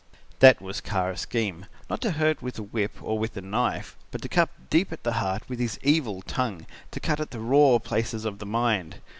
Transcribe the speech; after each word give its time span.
"That 0.39 0.59
was 0.63 0.81
Kara's 0.81 1.21
scheme. 1.21 1.67
Not 1.87 2.01
to 2.01 2.13
hurt 2.13 2.41
with 2.41 2.55
the 2.55 2.63
whip 2.63 2.95
or 3.03 3.19
with 3.19 3.35
the 3.35 3.41
knife, 3.43 3.95
but 4.09 4.23
to 4.23 4.29
cut 4.29 4.49
deep 4.71 4.91
at 4.91 5.03
the 5.03 5.11
heart 5.21 5.47
with 5.47 5.59
his 5.59 5.77
evil 5.83 6.23
tongue, 6.23 6.65
to 6.89 6.99
cut 6.99 7.17
to 7.17 7.25
the 7.25 7.39
raw 7.39 7.77
places 7.77 8.25
of 8.25 8.39
the 8.39 8.47
mind. 8.47 8.99